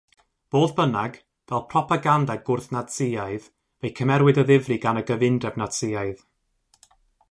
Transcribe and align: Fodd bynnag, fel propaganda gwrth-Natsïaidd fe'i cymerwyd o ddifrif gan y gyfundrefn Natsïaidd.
Fodd 0.53 0.71
bynnag, 0.79 1.19
fel 1.51 1.61
propaganda 1.73 2.39
gwrth-Natsïaidd 2.49 3.47
fe'i 3.51 3.95
cymerwyd 4.03 4.43
o 4.45 4.49
ddifrif 4.51 4.85
gan 4.89 5.05
y 5.05 5.09
gyfundrefn 5.13 5.65
Natsïaidd. 5.67 6.31